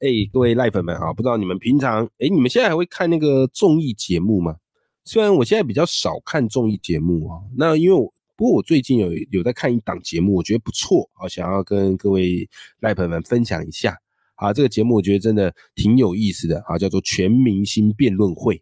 [0.00, 4.56] 哎，各位赖粉们啊，不知道你们平常哎，你们现在还会看那个综艺节目吗？
[5.04, 12.46] 虽然我现在比较少看综艺节目啊，那因为我不过我最近有有在看一档节目，我觉得不错啊，想要跟各位
[12.80, 13.96] 赖粉们分享一下
[14.34, 14.52] 啊。
[14.52, 18.56] 这个节目我觉得真的挺有意思的啊，叫做《全明星辩论会》。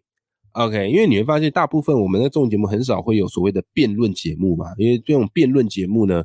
[0.53, 6.23] OK，因为你会发现，大部分我们的综艺节目很少会有所谓的辩论节目嘛，因为这种辩论节目呢，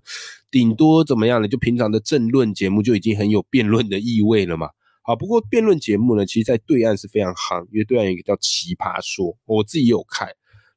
[0.52, 1.48] 顶多怎么样呢？
[1.48, 4.68] 就平常的政论节目就已经很有辩论的意味了嘛。
[5.10, 10.28] 啊，不过辩论节目呢，其实在对岸是非常夯，因为对岸有一个叫《奇葩说》，我自己也有看。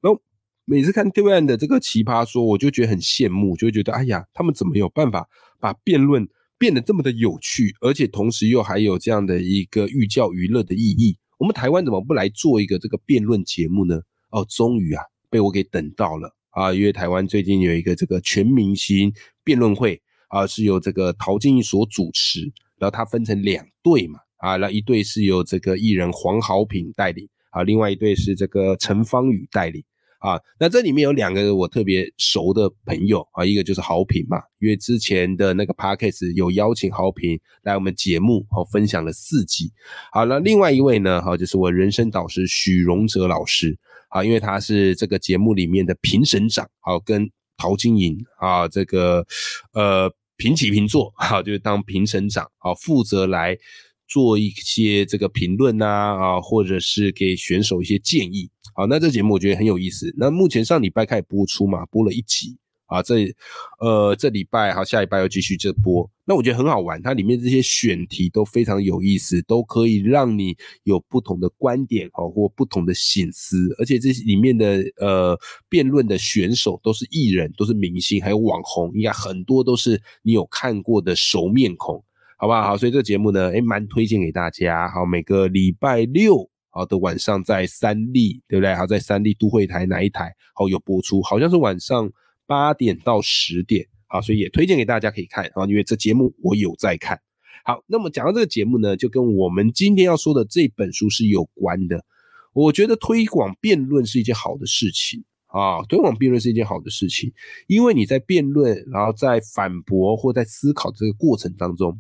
[0.02, 0.20] 然后
[0.66, 11.16] 每次看对岸的这个《奇葩说》，我就觉得很羡慕，就觉得哎呀，他们怎么有办法把辩论变得这么的有趣，而且同时又还有这样的一个寓教于乐的意义？
[11.38, 14.02] 我们台湾怎么不来做一个这个辩论节目呢？
[14.32, 16.74] 哦，终于啊，被我给等到了啊！
[16.74, 22.42] 因为台湾最近有一个这个全明星辩论会啊，是由这个陶晶莹所主持，
[22.80, 29.82] 然后它分成两队嘛啊，那一队是由这个艺人黄豪平带领啊，另外一队是这个陈芳宇带领
[30.20, 30.38] 啊。
[30.60, 39.72] 那这里面有两个我特别熟的朋友啊，一个就是豪平嘛，因为之前的那个 podcast 有邀请豪平来我们节目，好分享了四集。
[40.12, 49.26] 好，那另外一位呢，哈，就是我人生导师许荣哲老师啊，因为他是这个节目里面的评审长，好，跟陶晶莹啊，这个
[49.72, 53.58] 呃平起平坐，好，就是当评审长，好，负责来
[54.08, 58.50] 做一些这个评论呐，啊，或者是给选手一些建议。
[58.76, 60.14] 好，那这节目我觉得很有意思。
[60.18, 62.58] 那目前上礼拜开始播出嘛，播了一集。
[62.88, 63.34] 啊，这
[63.80, 75.36] 呃这礼拜好，下礼拜要继续这播，那我觉得很好玩，它里面这些选题都非常有意思，都可以让你有不同的观点哦，或不同的心思，而且这里面的呃
[75.70, 82.04] 辩论的选手都是艺人，都是明星，还有网红，应该很多都是你有看过的熟面孔，
[82.44, 82.76] 好不好？
[82.76, 84.90] 所以这个节目呢，诶，蛮推荐给大家。
[84.90, 88.76] 好，每个礼拜六好的晚上在三立，对不对？
[88.76, 91.22] 好，在三立都会台哪一台好有播出？
[91.22, 92.12] 好像是晚上。
[92.46, 97.18] 八点到十点，好，所以也推荐给大家可以看啊，因为这节目我有在看。
[97.64, 102.04] 好，那么讲到这个节目呢，就跟我们今天要说的这本书是有关的。
[102.52, 107.32] 我觉得推广辩论是一件好的事情啊，推广辩论是一件好的事情，
[107.68, 111.98] 因为你在辩论，然后在反驳或在思考这个过程当中，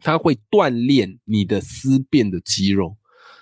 [0.00, 2.96] 它会锻炼你的思辨的肌肉，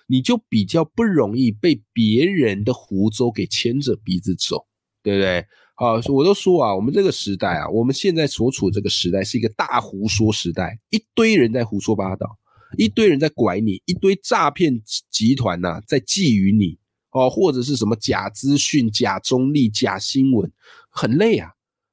[0.06, 4.66] 你就比较不容易被别人的胡诌给牵着鼻子走，
[5.03, 5.47] 对不对？
[5.77, 12.39] 啊，我都说啊，我们这个时代啊，我们现在所处这个时代是一个大胡说时代，一堆人在胡说八道，
[12.77, 16.78] 一堆人在拐你，一堆诈骗集团呐在觊觎你
[17.12, 20.53] 哦，或者是什么假资讯、假中立、假新闻，
[20.91, 21.50] 很累啊。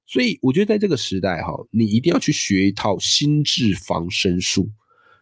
[0.07, 4.71] 所以我觉得在这个时代哈，你一定要去学一套心智防身术，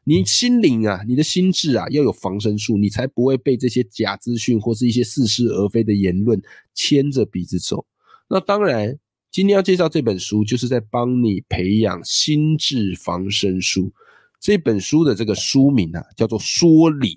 [0.03, 6.39] 你心灵啊，你的心智啊要有防身术，你才不会被这些假资讯或是一些似是而非的言论
[6.75, 7.85] 牵着鼻子走。
[8.29, 8.97] 那当然，
[9.31, 13.91] 今天要介绍这本书，就是在帮你培养心智防身术。
[14.39, 17.15] 这本书的这个书名啊，叫做《说理》，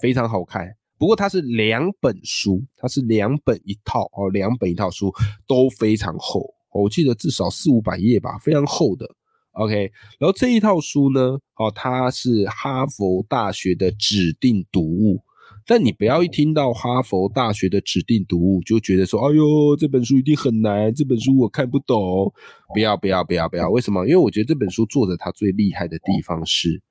[0.00, 0.76] 非常好看。
[0.98, 5.12] 不过它是两本书，它是两本一套哦，两本一套书
[5.46, 9.08] 都非常厚，我记得至少四五百页吧，非常厚的。
[9.52, 15.22] OK，然后这一套书呢，哦，它是哈佛大学的指定读物。
[15.66, 22.32] 但你不要一听到哈佛大学的指定读物就觉得说，哎呦，这本书一定很难，这本书我看不懂。
[22.74, 23.70] 不要不要不要不要！
[23.70, 24.04] 为什么？
[24.06, 26.82] 因为我觉得这本书作者他最厉害的地方是，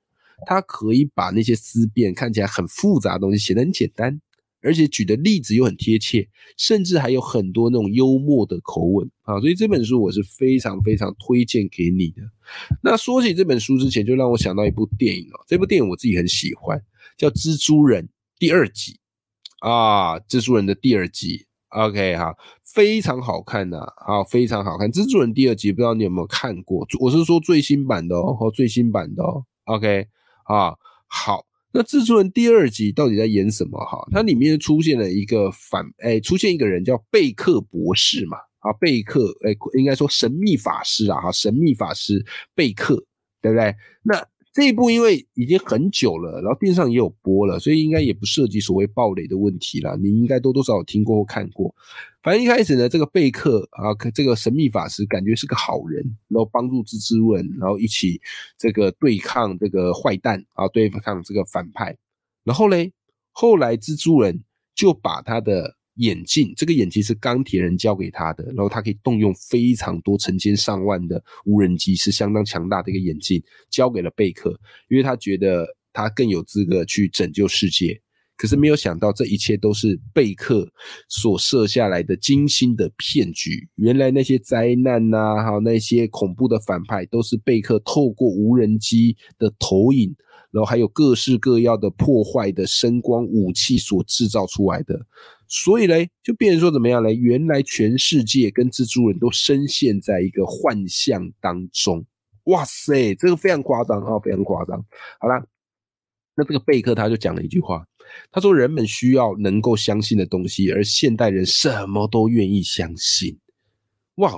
[0.46, 4.20] 他可以把那些思辨看起来很复杂的东西写得很简单，
[4.64, 6.26] 而且举的例子又很贴切，
[6.56, 9.38] 甚至还有很多那种幽默的口吻啊。
[9.40, 12.22] 所以这本书我是非常非常推荐给你的。
[12.82, 16.80] 那说起这本书之前，就让我想到一部电影哦，这部电影我自己很喜欢，
[17.16, 18.04] 叫《蜘蛛人》。
[18.38, 18.98] 第二集
[19.60, 22.34] 啊，蜘蛛人的第二集，OK 哈，
[22.64, 24.90] 非常好看呐，啊，非常好看。
[24.90, 26.86] 蜘蛛人第二集不知道你有没有看过？
[27.00, 30.06] 我是说最新版的哦，最新版的哦，OK
[30.46, 30.74] 啊，
[31.06, 31.44] 好。
[31.76, 33.84] 那蜘蛛人第二集到底在演什么？
[33.84, 42.24] 哈，它里面出现了一个反，哎，出现一个人叫贝克博士嘛，啊，贝克，哎，应该说神秘法师啊，哈，神秘法师
[42.54, 42.94] 贝克，
[43.42, 43.74] 对不对？
[44.04, 49.96] 那这一部因为已经很久了，然后电视上也有播了，所以应该也不涉及所谓暴雷的问题了。
[49.96, 51.74] 你应该多多少少听过或看过。
[52.22, 58.20] 反正一开始呢，这个贝克啊，这个神秘法师感觉是个好人，然后帮助蜘蛛人，然后一起
[58.56, 61.96] 这个对抗这个坏蛋啊，对抗这个反派。
[62.44, 62.92] 然后嘞，
[63.32, 65.76] 后来蜘蛛人就把他的。
[65.96, 74.58] 眼镜，这个眼镜是钢铁人交给他的，然后他可以动用非常多成千上万的无人机，是相当强大的一个眼镜，交给了贝克，
[74.88, 78.00] 因为他觉得他更有资格去拯救世界。
[78.36, 80.68] 可是没有想到，这一切都是贝克
[81.08, 83.68] 所设下来的精心的骗局。
[83.76, 90.12] 原来那些灾难呐，还有那些恐怖的反派，都是贝克透过无人机的投影，
[90.50, 95.06] 然后还有各式各样的破坏的声光武器所制造出来的。
[95.56, 97.14] 所以嘞，就变成说怎么样嘞？
[97.14, 102.04] 原来全世界跟蜘蛛人都深陷在一个幻象当中。
[102.46, 104.84] 哇塞，这个非常夸张啊，非常夸张。
[105.20, 105.46] 好了，
[106.34, 107.86] 那这个贝克他就讲了一句话，
[108.32, 113.38] 他说：“人们需要能够相信的东西，而现代人什么都愿意相信。”
[114.16, 114.32] 哇，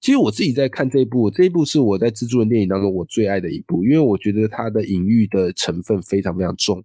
[0.00, 6.82] 其实我自己在看这一部，这一部是我在蜘蛛人电影当中我最爱的一部，因为我觉得它的隐喻的成分非常非常重。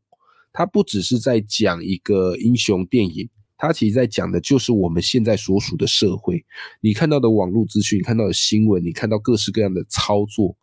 [0.52, 3.28] 它不只是在讲一个英雄电影。
[3.66, 6.44] 他其实在讲的就是我们现在所属的社会，
[6.82, 10.54] 你看到的网络资讯，看到的新闻，你看到各式各样的操作，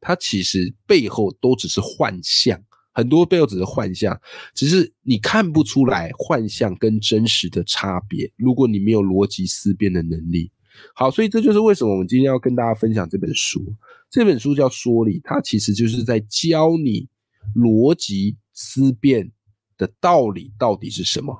[0.00, 2.60] 它其实背后都只是幻象，
[2.92, 4.20] 很多背后只是幻象，
[4.56, 8.28] 只是你看不出来幻象跟真实的差别。
[8.34, 10.50] 如果你没有逻辑思辨的能力，
[10.96, 13.72] 好，所以这就是为什么我们今天要跟大家分享这本书。
[14.10, 17.08] 这本书叫《说理》，它其实就是在教你
[17.54, 19.30] 逻辑思辨。
[19.78, 21.34] 的道理到底是什么？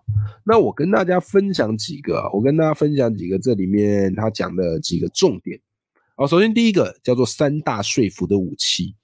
[0.45, 5.61] 那我跟大家分享几个，我跟大家分享几个这里面他讲的几个重点。
[6.15, 8.95] 啊，首先第一个叫做三大说服的武器。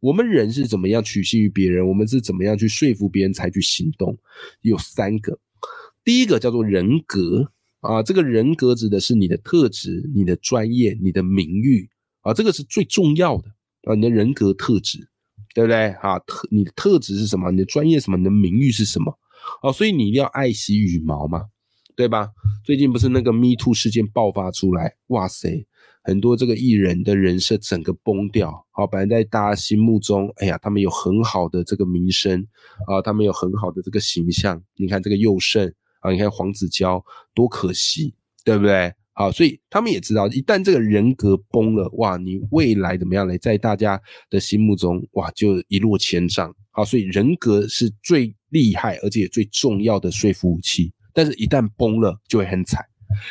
[0.00, 1.86] 我们人是怎么样取信于别人？
[1.86, 4.16] 我们是怎么样去说服别人才去行动？
[4.62, 5.38] 有三个。
[6.04, 11.88] 第一个叫做人格啊，这个人格指的是你的特质、你的专业、你的名誉
[12.20, 13.48] 啊，这个是最重要的
[13.82, 15.08] 啊，你的人格特质。
[15.58, 15.90] 对不对？
[15.94, 17.50] 哈，特你的特质是什么？
[17.50, 18.16] 你的专业什么？
[18.16, 19.18] 你的名誉是什么？
[19.60, 21.46] 哦，所以你一定要爱惜羽毛嘛，
[21.96, 22.30] 对吧？
[22.62, 25.66] 最近不是那个 Me Too 事件爆发出来，哇塞，
[26.04, 28.68] 很多这个艺人的人设整个崩掉。
[28.70, 32.46] 好，本来在大家心目中，哎呀，他们有很好的这个名声
[32.86, 34.62] 啊，他们有很好的这个形象。
[34.76, 35.66] 你看这个佑胜
[35.98, 37.04] 啊，你看黄子佼，
[37.34, 38.14] 多可惜，
[38.44, 38.94] 对不对？
[39.18, 43.36] 好，所以他们也知道，一旦这个人格崩了，哇，你未来怎么样呢？
[43.38, 44.00] 在大家
[44.30, 46.54] 的心目中，哇，就一落千丈。
[46.70, 52.80] 好，所以人格是最厉害而且最重要的说服武器，但是一旦崩了，就会很惨。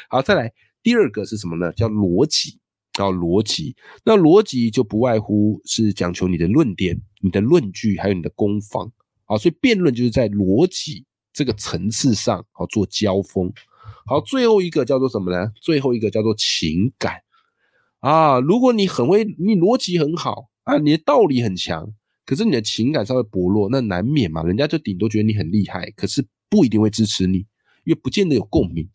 [0.10, 0.51] 好，再来
[0.84, 1.72] 第二个是什么呢？
[1.72, 2.60] 叫逻辑。
[2.92, 8.92] 叫逻辑，那逻辑就不外乎是讲求你的论点、你的论据，还有你的攻防。
[9.25, 13.54] 好，所以辩论就是在逻辑这个层次上，好做交锋。
[14.07, 15.51] 好，最后一个叫做什么呢？
[15.62, 17.18] 最后一个叫做情感
[18.00, 18.39] 啊！
[18.39, 21.94] 如果你很会，你逻辑很好啊，你的道理很强，
[22.25, 27.39] 可是你的情感稍微薄弱，那难免嘛，人家就顶多觉得你很厉害，可是不一定会支持你，
[27.83, 28.89] 因为不见得有共鸣，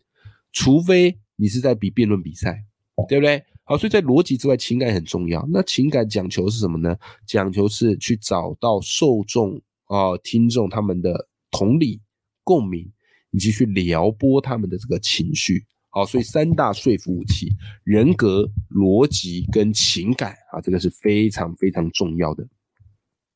[0.51, 2.65] 除非你是在比辩论比赛，
[3.07, 3.45] 对不对？
[3.65, 5.47] 好，所以在逻辑之外，情感很重要。
[5.53, 6.97] 那情感讲求是什么呢？
[7.27, 12.01] 讲求是去找到受众啊、听众他们的同理、
[12.43, 12.91] 共鸣。
[13.33, 17.49] 以及去撩拨他们的这个情绪，好，所以三大说服武器：
[17.83, 22.47] 人格、逻辑跟情感啊，这个是非常非常重要的。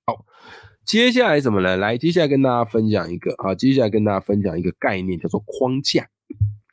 [0.06, 0.24] 好，
[0.84, 1.76] 接下来怎么呢？
[1.76, 6.08] 来，接下来跟大家分享一个啊，接下来跟大家分享一个概念，叫做框架。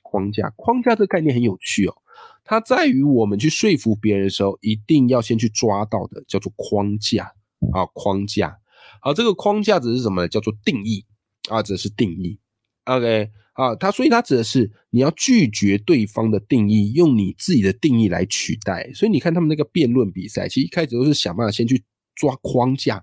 [0.02, 1.96] 框架，框架这个概念很有趣哦，
[2.44, 7.34] 它在于我们去说服别人的时候，一定要先去抓到的，叫做框架
[7.74, 8.56] 啊，框架。
[9.02, 10.28] 好，这个框架指是什么呢？
[10.28, 11.04] 叫做定义
[11.50, 12.40] 啊，这是定义。
[12.86, 18.92] OK，啊，他所以他指的是你要拒绝对方的定义，用你自己的定义来取代。
[18.94, 21.84] 所以你看他们那个辩论比赛，其实一开始都是想办法先去
[22.16, 23.02] 抓框架，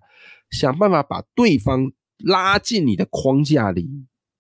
[0.51, 3.89] 想办法把对方拉进你的框架里，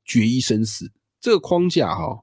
[0.04, 0.92] 决一生死。
[1.20, 2.20] 这个框架哈，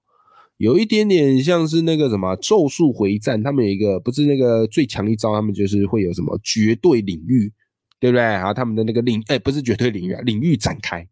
[0.57, 7.51] 有一点点像是那个什么咒术回战，他们有一个不是那个最强一招，他们就是会有什么绝对领域，
[7.99, 8.23] 对不对？
[8.23, 11.07] 啊，他们的那个领，哎，不是绝对领域啊，领域展开。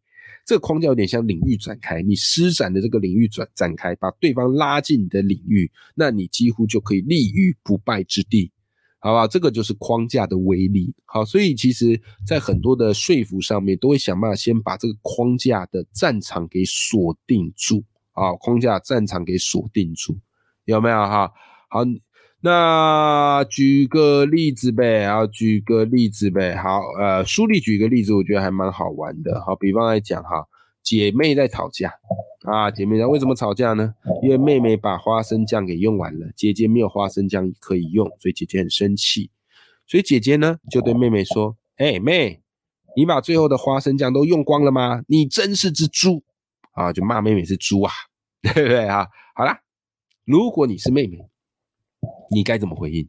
[0.46, 8.52] 这个框架有点像领域展开，你施展的这个领域展展开，把对方拉进你的领域，那你几乎就可以立于不败之地，
[9.00, 9.28] 好吧？
[9.28, 10.94] 这个就是框架的威力。
[11.06, 20.16] 好，所以其实在很多的说服上面，都会想办法先把这个框架的战场给锁定住啊，框架战场给锁定住，
[20.66, 21.32] 有没有哈？
[21.70, 21.82] 好。
[22.46, 26.56] 那举个例子呗，啊，举个例子呗。
[26.56, 29.44] 好，呃，书里举个例子，我觉得还蛮好玩的。
[29.44, 30.46] 好，比方来讲哈，
[30.84, 31.92] 姐妹在吵架
[32.44, 33.96] 啊，姐妹为什么吵架呢？
[34.22, 39.32] 因为妹妹把花生酱给用完了，姐姐没有花生酱可以用，所以姐姐很生气。
[39.88, 42.44] 所以姐姐呢就对妹妹说：“哎，妹，
[42.96, 45.02] 你把最后的花生酱都用光了吗？
[45.08, 46.24] 你真是只猪
[46.74, 47.92] 啊！”就骂妹妹是猪啊，
[48.54, 49.08] 对不对啊？
[49.34, 49.62] 好啦，
[50.26, 51.28] 如果你是妹妹。
[52.32, 53.08] 你该怎么回应？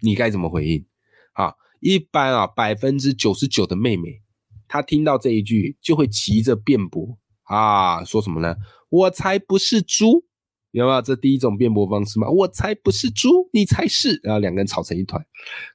[0.00, 0.86] 你该怎么回应？
[1.32, 4.22] 好，一般啊，百分之九十九的妹妹，
[4.68, 8.56] 她听到这一句就会急着辩驳啊，说什么呢？
[8.88, 10.24] 我才不是猪，
[10.72, 11.02] 有没有？
[11.02, 12.28] 这第一种辩驳方式嘛？
[12.28, 15.24] 我才不是猪，你才是，然后两个人吵成一团。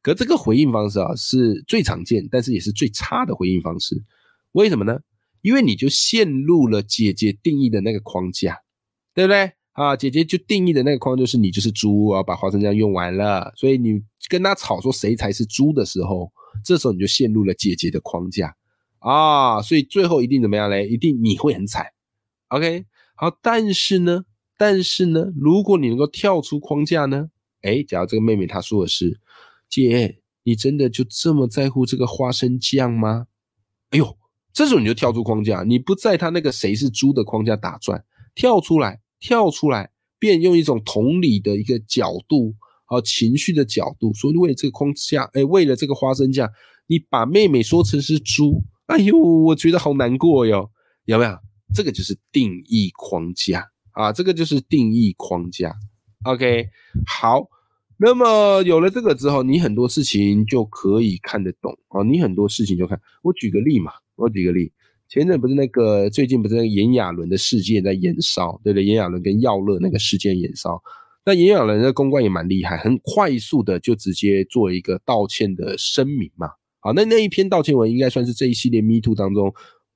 [0.01, 4.03] 可这个回应方式啊，是最常见，但是也是最差的回应方式。
[4.51, 4.99] 为什么呢？
[5.41, 8.57] 因为你就陷入了姐姐定义的那个框架，
[9.13, 9.53] 对不对？
[9.75, 16.31] 啊，姐姐就定义的那个框就是你就是猪啊，把花生酱用完了，所以你跟他吵说谁才是猪的时候，
[16.63, 18.55] 这时候你就陷入了姐姐的框架
[18.99, 20.87] 啊，所以最后一定怎么样嘞？
[20.87, 21.87] 一定你会很惨。
[22.47, 24.23] OK，好，但是呢，
[24.57, 27.29] 但是呢，如果你能够跳出框架呢？
[27.61, 29.19] 哎，假如这个妹妹她说的是，
[29.67, 33.27] 姐，你真的就这么在乎这个花生酱吗？
[33.89, 34.17] 哎呦，
[34.53, 38.01] 这时候你就跳出框架，你不在他那个谁是猪的框架打转，
[38.33, 39.01] 跳出来。
[39.25, 39.89] 跳出来，
[40.19, 42.53] 便用一种同理的一个角度，
[42.85, 46.47] 啊，情绪的角度，说为了这个框架，哎，为了这个花生酱，
[46.85, 50.69] 你把妹妹说成是猪，哎呦，我觉得好难过哟，
[51.05, 51.35] 有没有？
[51.73, 55.73] 这个就是定义框架啊，这个就是定义框架。
[56.23, 56.67] OK，
[57.07, 57.47] 好，
[57.97, 63.01] 那么有了这个之后，你很多事情就可以看得懂啊，你很多事情就看。
[63.23, 64.71] 我举个例嘛，我举个例。
[65.15, 68.83] 前阵不是那个最近不是那个炎亚纶的事件在延烧，对不对？
[68.83, 70.83] 炎亚纶跟耀乐那个事件延烧，
[71.23, 76.49] 那炎亚纶的公关也蛮厉害，很快速的就直接做一个道歉的声明嘛。
[76.81, 79.53] 好，那那一篇道歉文应该算是这一系列 Me Too 当中，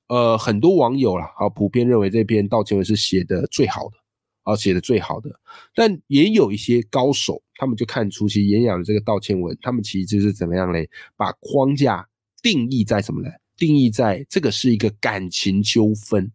[0.08, 3.96] 呃，很多网友啦，好普遍认为这篇道歉文是写的最好的，
[4.44, 5.30] 啊，写的最好的。
[5.74, 10.88] 但也有一些高手，他们就看出其实炎亚纶这个道歉文，他们其实就是怎么样嘞？
[11.14, 12.08] 把框架
[12.42, 13.30] 定义在什么嘞？
[13.60, 16.32] 定义在这个是一个感情纠纷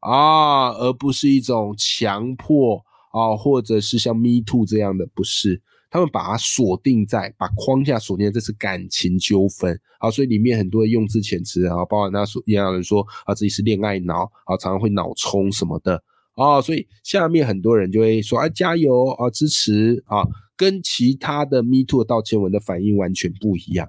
[0.00, 5.62] 啊，而不是一种强迫啊，或者是像 Me Too 这样的，不是。
[5.88, 16.02] 他们把它锁定在，把框架锁定在这是感情纠纷啊，所以里面很多用字遣词啊，包含他说也有人说啊自己是恋爱脑啊，常常会脑冲什么的
[16.34, 23.88] 啊，所以下面很多人就会说啊加油啊支持啊，跟其他的 Me Too 的道歉文的反应完全不一样。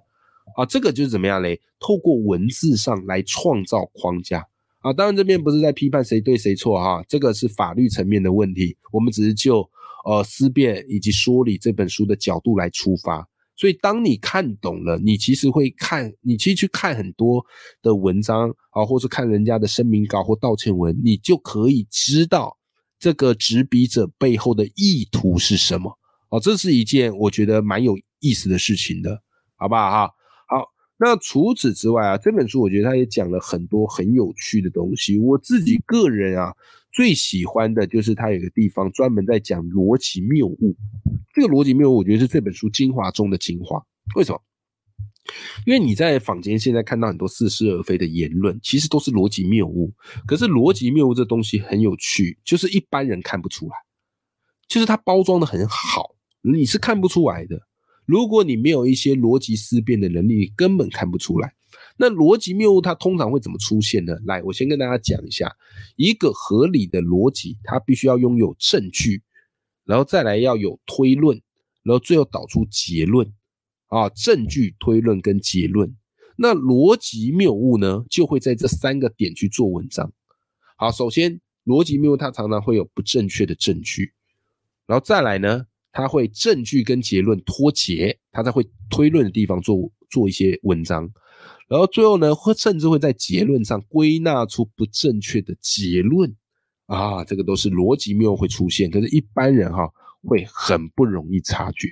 [0.56, 1.60] 啊，这个就是怎么样嘞？
[1.80, 4.48] 透过文字上来创造框架
[4.80, 4.94] 啊！
[4.94, 8.75] 当然这边不是在批判谁对谁错哈，这个是法律层面的问题。
[8.92, 9.70] 我们只是就
[10.06, 13.27] 呃思辨以及说理这本书的角度来出发。
[13.56, 17.44] 所以当你看懂了，你其实会看，你其实去看很多
[17.82, 22.56] 的文章啊，或是看人家的声明稿或道歉文，你就可以知道
[23.00, 25.98] 这个执笔者背后的意图是什么。
[26.30, 29.22] 哦，这是一件我觉得蛮有意思的事情的，
[29.56, 30.12] 好不好哈？
[31.00, 35.20] 那除此之外啊，这本书我觉得他也讲了很多很有趣的东西。
[35.20, 36.54] 我自己个人啊，
[36.92, 40.75] 最喜欢的就是他有个地方专门在讲逻辑谬误。
[41.34, 43.80] 这个逻辑谬误，我觉得是这本书精华中的精华。
[44.16, 44.42] 为什么？
[45.66, 49.94] 因为你在坊间现在看到很多似是而非的言论，其实都是逻辑谬误。
[50.25, 53.75] 可是逻辑谬误这东西很有趣，就是一般人看不出来，
[54.68, 57.62] 就是它包装的很好，你是看不出来的。
[58.08, 61.54] 如果你没有一些逻辑思辨的能力，你根本看不出来。
[61.98, 64.18] 那逻辑谬误它通常会怎么出现呢？
[64.26, 65.56] 来，我先跟大家讲一下，
[65.98, 69.22] 一个合理的逻辑，它必须要拥有证据，
[69.84, 71.42] 然后再来要有推论，
[71.84, 73.32] 然后最后导出结论。
[73.90, 75.96] 啊，证据、推论跟结论。
[76.36, 80.12] 那逻辑谬误呢，就会在这三个点去做文章。
[80.78, 84.14] 好，首先逻辑谬误它常常会有不正确的证据，
[84.86, 85.68] 然后再来呢？
[85.98, 91.10] 他会证据跟结论脱节，他才会推论的地方做做一些文章，
[91.68, 96.32] 然后最后呢，会甚至会在结论上归纳出不正确的结论
[96.86, 101.89] 啊，这个都是逻辑谬误会出现，可是一般人哈会很不容易察觉。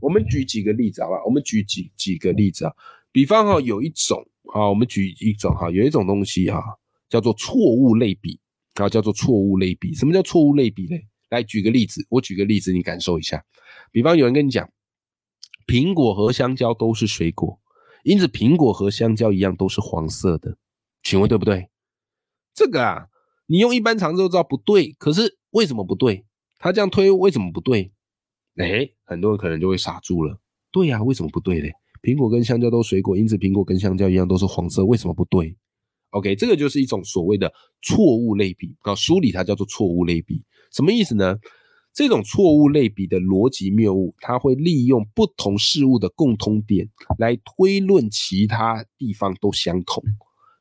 [0.00, 1.16] 我们举几个例子好吧？
[1.26, 2.72] 我们举几几个例子啊，
[3.12, 6.62] 比方哈有一种啊，我们举一种哈，有一种东西哈
[7.10, 8.40] 叫做错误类比
[8.76, 9.92] 啊，叫做错误类比。
[9.92, 10.96] 什么叫错误类比呢？
[11.36, 13.44] 来举个例子，我举个例子，你感受一下。
[13.92, 14.68] 比方有人跟你讲，
[15.66, 17.60] 苹果和香蕉都是水果，
[18.04, 20.56] 因此苹果和香蕉一样都是黄色的，
[21.02, 21.68] 请问对不对？
[22.54, 23.08] 这个啊，
[23.46, 26.24] 你用一般常识都知道不对，可是为什么不对？
[26.58, 27.92] 他这样推为什么不对？
[28.56, 30.40] 哎，很多人可能就会傻住了。
[30.72, 31.72] 对呀，为什么不对嘞？
[32.02, 35.56] 苹果跟香蕉都水果，因此苹果跟香蕉一样都是黄色，为什么不对
[36.10, 37.52] ？OK，这个就是一种所谓的
[37.82, 40.44] 错误类比啊，书里它叫做错误类比，
[40.76, 41.38] 什么意思呢？
[41.94, 46.86] 这种错误类比的逻辑谬误，它会利用不同事物的共通点
[47.18, 50.04] 来推论其他地方都相同，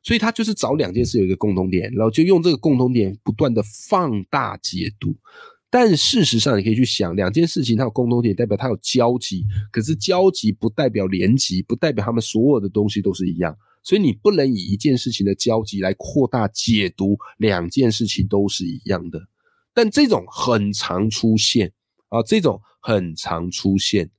[0.02, 5.14] 所以它就是找两件事有一个共同点，然后就用这个共同点不断的放大解读。
[5.70, 13.54] 但事实上，你可以去想，两件事情它有共同点，代表它有交集，可是交集不代表连集，不代表它们所有的东西都是一样，
[13.84, 19.20] 所以你不能以一件事情的交集来扩大解读两件事情都是一样的。
[19.76, 21.72] 但这种很常出现
[22.08, 24.10] 啊，这种很常出现。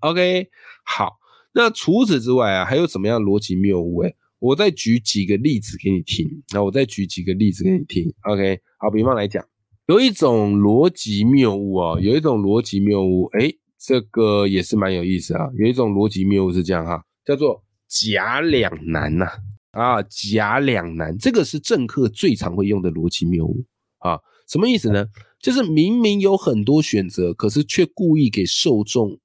[0.00, 0.48] OK，
[0.84, 1.16] 好，
[1.54, 4.04] 那除此之外啊，还有什么样逻辑谬误？
[4.04, 6.28] 哎，我再举几个例子给你听。
[6.52, 8.12] 那我再举几个例子给你听。
[8.24, 9.42] OK，好，比方来讲，
[9.86, 15.48] 有一种逻辑谬误啊，有一种逻辑谬误，哎，这个也是蛮有意思啊。
[15.56, 19.26] 有一种逻辑谬误是这样哈，叫做假两难呐
[19.70, 23.64] 啊，假两难，这个是政客最常会用的逻辑谬误
[24.00, 24.18] 啊。
[24.48, 25.06] 什么意思呢？
[25.40, 29.20] 就是明明有很多选择，可是却故意给受众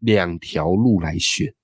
[0.00, 1.54] 两条路来选。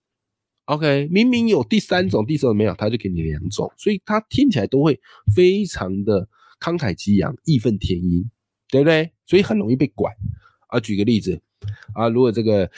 [0.66, 4.98] OK，明明有第三种、第四种没有，他就给你两种，所以他听起来都会
[5.34, 6.28] 非常的
[6.60, 8.30] 慷慨激昂、义愤填膺，
[8.70, 9.12] 对不对？
[9.26, 10.10] 所以很容易被拐。
[10.68, 11.38] 啊，举个例子
[11.92, 12.70] 啊，如果这个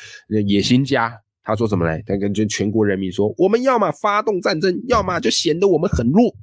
[0.47, 1.13] 野心家
[1.45, 2.03] 他说什么嘞？
[2.07, 6.35] 他跟全国人民说，我们要么发动战争，要么就显得我们很弱，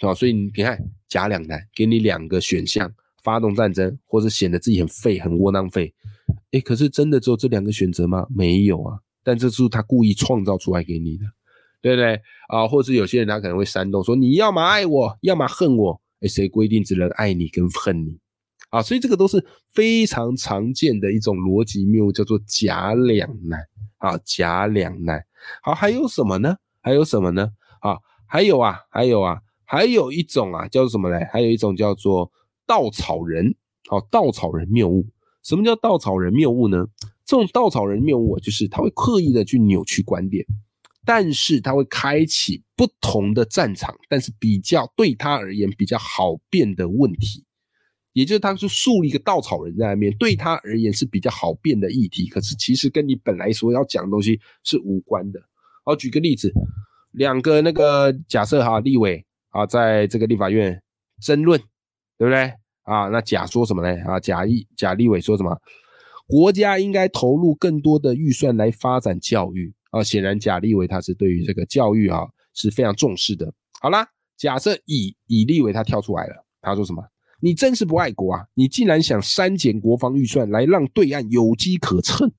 [0.00, 0.78] 啊，所以你看
[1.08, 2.94] 假两难，给你两个选项。
[3.26, 5.92] 发动战争，或者显得自己很废、很窝囊废，
[6.52, 8.24] 哎，可是真的只有这两个选择吗？
[8.30, 11.24] 没有啊，但这是他故意创造出来给你的，
[11.82, 12.68] 对不对啊？
[12.68, 18.16] 或者是有些人他可能会煽动说，你要么爱我，要么恨我，哎，谁规定只能爱你跟恨你
[18.70, 18.80] 啊？
[18.80, 23.60] 所以这个都是非常常见的一种逻辑谬误，叫做假两难
[23.98, 25.20] 啊，假两难。
[25.62, 26.56] 好，还有什么呢？
[26.80, 27.50] 还有什么呢？
[27.80, 31.26] 啊，还有啊，还有啊，还有一种啊，叫做什么嘞？
[31.32, 32.30] 还有一种叫做。
[32.66, 33.54] 稻草人，
[33.88, 35.06] 好，稻草人谬误。
[35.42, 36.86] 什么叫稻草人谬误呢？
[37.24, 40.44] 这种稻草人谬误就是他会刻意的去扭曲观点，
[41.04, 47.44] 但是他会开启不同的战场，但是比较对他而言比较好辩的问题，
[48.12, 55.40] 也就是他是树立一个稻草人在那边，对他而言是比较好辩的议题，可是其实跟你本来所要讲的东西是无关的。
[55.84, 56.52] 好，举个例子，
[57.12, 60.82] 两个那个假设哈，立委啊，在这个立法院
[61.20, 61.60] 争论。
[62.18, 62.52] 对不对
[62.82, 63.08] 啊？
[63.08, 64.02] 那甲说什么呢？
[64.04, 65.56] 啊，甲一甲立委说什么？
[66.26, 70.02] 国家应该投入更多的预算来发展教育啊。
[70.02, 73.52] 显然甲立委他是对于这个教育啊是非常重视的。
[73.80, 77.04] 好啦，假设乙乙立委他跳出来了，他说什么？
[77.38, 78.46] 你真是不爱国啊！
[78.54, 82.32] 你竟然想删减国防预算来让对岸有机可乘。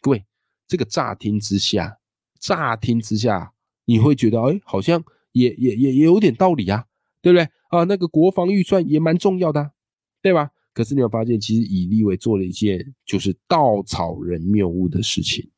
[0.00, 0.24] 各位，
[0.66, 1.98] 这个乍听之下，
[2.40, 3.52] 乍听之下
[3.84, 6.84] 你会觉得，哎，好像也也也也有点道理啊。
[7.22, 7.84] 对不对啊？
[7.84, 9.72] 那个国防预算也蛮重要的，
[10.20, 10.50] 对吧？
[10.74, 15.50] 可是你有发现，其实以立委做了一件就是稻草人谬误的事情。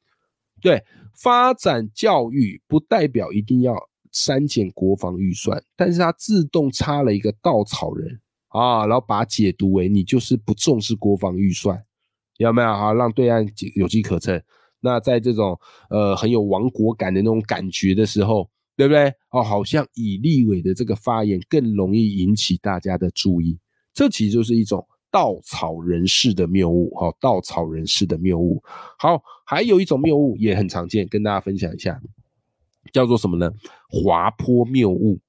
[0.63, 3.77] 对，发展教育不代表一定要
[4.13, 11.85] 删减国防预算，但是他自动插了一个稻草人啊，然后把解读为你就是不重视国防预算，
[12.37, 12.93] 有没有啊？
[12.93, 14.41] 让对岸有机可乘。
[14.81, 15.59] 那在这种
[15.91, 18.49] 呃很有亡国感的那种感觉的时候。
[18.77, 19.13] 对不对？
[19.31, 23.59] 哦，好像以立委的这个发言更容易引起大家的注意，
[23.93, 28.61] 这其实就是一种稻草人士的谬误，哈，稻草人士的谬误。
[28.99, 32.01] 好，还有一种谬误也很常见，跟大家分享一下，
[32.93, 33.49] 叫做什么呢？
[33.89, 35.21] 滑坡谬误。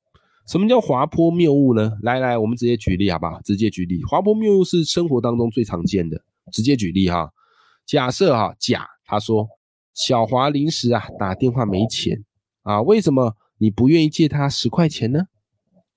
[0.48, 1.94] 什么叫滑坡谬误呢？
[2.02, 3.40] 来来，我们直接举例好不好？
[3.42, 6.20] 直接举例，滑坡谬误是生活当中最常见的。
[6.52, 7.32] 直接举例哈，
[7.86, 9.48] 假设哈甲他说
[9.94, 12.25] 小华临时啊打电话没钱。
[12.66, 15.28] 啊，为什么你不愿意借他十块钱呢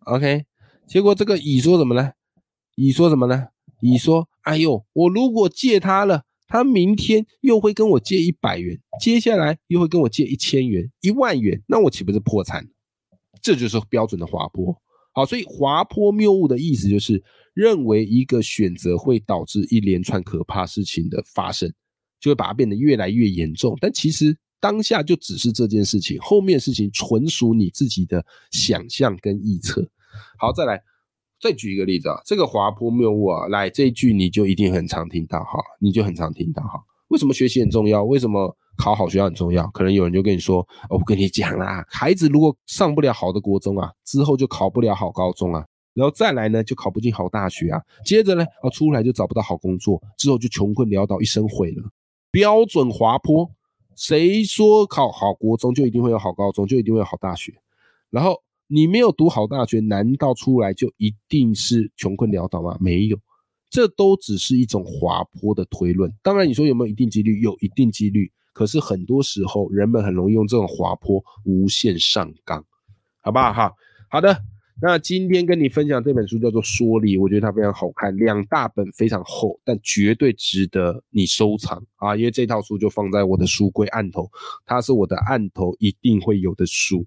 [0.04, 0.44] ？OK，
[0.86, 2.12] 结果这个乙说什么呢？
[2.76, 3.48] 乙说什么呢？
[3.80, 12.68] 乙说：“哎呦，我如果借他了，他明天又会跟我借一百元，接下来又会跟我借一千元、一万元，那我岂不是破产？”
[13.40, 14.76] 这就是标准的滑坡。
[15.14, 21.72] 好，所以滑坡谬误的意思就是认为一个选择会导致一连串可怕事情的发生，
[22.20, 24.36] 就会把它变得越来越严重，但其实。
[24.60, 29.88] 当下就只是这件事情，后面事情纯属你自己的想象跟臆测。
[30.38, 30.82] 好，再来，
[31.40, 36.80] 再举一个例子啊，这个滑坡谬误啊，来这一句你就一定很常听到哈，你就很常听到哈。
[37.08, 38.02] 为什么学习很重要？
[38.04, 39.66] 为什么考好学校很重要？
[39.68, 45.64] 可能有人就跟你说，我跟你讲啦，孩子如果上不了好的国中啊，之后就考不了好高中啊。
[45.94, 51.82] 然后再来呢就考不进好大学啊，接着呢啊出来就找不到好工作，之后就穷困潦倒，一生毁了。
[52.30, 53.50] 标准滑坡，
[53.98, 57.52] 谁说考好国中就一定会有好高中，就一定会有好大学？
[58.10, 62.78] 然后你没有读好大学，难道出来就一定是穷困潦倒吗？
[62.80, 63.18] 没有，
[63.68, 66.14] 这都只是一种滑坡的推论。
[66.22, 67.40] 当然，你说有没有一定几率？
[67.40, 68.30] 有一定几率。
[68.52, 72.64] 可是很多时候，人们很容易用这种滑坡无限上纲，
[73.20, 73.52] 好不好？
[73.52, 73.72] 哈，
[74.08, 74.40] 好的。
[74.80, 82.14] 那今天跟你分享这本书叫做《说理》，我觉得它非常好看，两大本非常厚，但绝对值得你收藏啊！
[82.14, 84.30] 因为这套书就放在我的书柜案头，
[84.64, 87.04] 它是我的案头一定会有的书。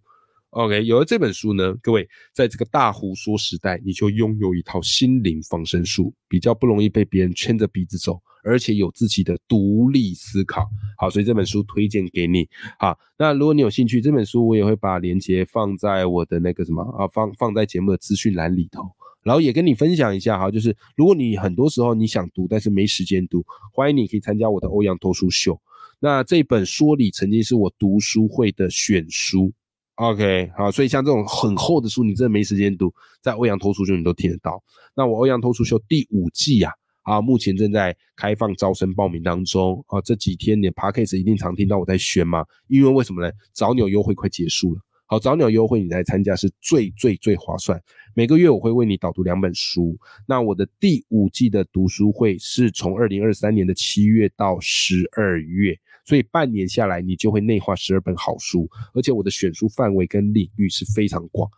[0.50, 8.22] OK，有了这本书呢，各位在这个大胡说时代，你就拥有一套心灵防身术，比较不容易被别人牵着鼻子走。
[8.44, 12.48] 而且有自己的独立思考，好，所以这本书推荐给你。
[12.80, 18.84] 好，那如果你有兴趣，这本书我也会把链接放在我的那个什么啊，放放在节目的资讯栏里头，
[19.24, 25.60] 然后也跟你分享一下哈，就是如果你很多时候你想读，但是没时间读，欢迎你可以参加我的欧阳脱书秀。
[26.00, 29.52] 那这本说理曾经是我读书会的选书
[29.96, 34.64] ，OK，好，所以像这种很厚的书，你真的没时间读，在欧阳脱书秀你都听得到。
[34.96, 36.72] 那我欧阳脱书秀第五季啊。
[37.04, 40.00] 啊，目前正在开放招生报名当中啊！
[40.02, 43.32] 这几天你 p a c k a g e 一定常听到我在宣嘛，因为为什么呢？
[43.54, 47.82] 早鸟优惠快结束了，好，早鸟优惠你来参加是最最最划算。
[48.14, 61.50] 每个月我会为你导读两本书，那我的第五季的读书会是从二零二三年的七月到十二月，所以半年下来你就会内化十二本好书，而且我的选书范围跟领域是非常广，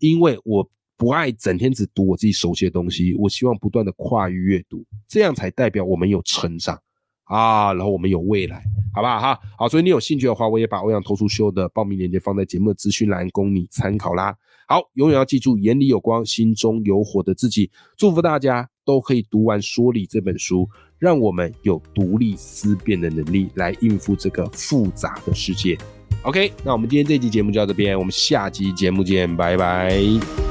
[0.00, 0.68] 因为我。
[0.98, 6.78] 不爱整天只读我自己熟悉的东西，我希望不断的跨越阅读，这样才代表我们有成长
[7.24, 9.38] 啊，然后我们有未来，好不好哈？
[9.56, 14.34] 好，所以你有兴趣的话，我也把欧阳投书秀的报名链接放在节目的资讯栏，供你参考啦。
[14.66, 17.70] 好，永远要记住，眼里有光，心中有火的自己。
[17.96, 25.78] 祝福大家都可以读完《说理》这本书，让我们有独立思辨的能力，来应付这个复杂的世界。
[26.22, 30.47] OK，那我们今天这期节目就到这边，我们下期节目见，拜拜。